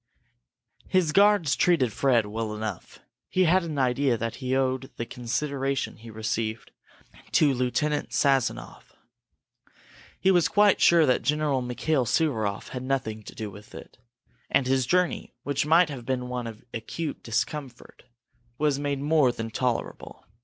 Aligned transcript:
His 0.87 1.11
guards 1.11 1.55
treated 1.55 1.93
Fred 1.93 2.25
well 2.25 2.55
enough. 2.55 2.97
He 3.29 3.43
had 3.43 3.61
an 3.61 3.77
idea 3.77 4.17
that 4.17 4.37
he 4.37 4.55
owed 4.55 4.89
the 4.97 5.05
consideration 5.05 5.97
he 5.97 6.09
received 6.09 6.71
to 7.33 7.53
Lieutenant 7.53 8.09
Sazonoff. 8.09 8.93
He 10.19 10.31
was 10.31 10.47
quite 10.47 10.81
sure 10.81 11.05
that 11.05 11.21
General 11.21 11.61
Mikail 11.61 12.07
Suvaroff 12.07 12.69
had 12.69 12.81
nothing 12.81 13.21
to 13.21 13.35
do 13.35 13.51
with 13.51 13.75
it! 13.75 13.99
And 14.49 14.65
his 14.65 14.87
journey, 14.87 15.35
which 15.43 15.67
might 15.67 15.89
have 15.89 16.03
been 16.03 16.27
one 16.29 16.47
of 16.47 16.65
acute 16.73 17.21
discomfort, 17.21 18.05
was 18.57 18.79
made 18.79 19.01
more 19.01 19.31
than 19.31 19.51
tolerable. 19.51 20.25